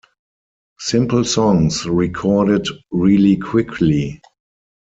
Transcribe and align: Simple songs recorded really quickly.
Simple 0.79 1.23
songs 1.23 1.85
recorded 1.85 2.65
really 2.89 3.37
quickly. 3.37 4.19